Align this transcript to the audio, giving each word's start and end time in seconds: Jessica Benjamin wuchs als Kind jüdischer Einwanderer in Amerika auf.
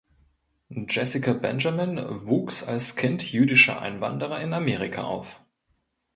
Jessica 0.71 1.33
Benjamin 1.33 1.99
wuchs 2.25 2.63
als 2.63 2.95
Kind 2.95 3.31
jüdischer 3.31 3.79
Einwanderer 3.83 4.41
in 4.41 4.53
Amerika 4.53 5.03
auf. 5.03 5.41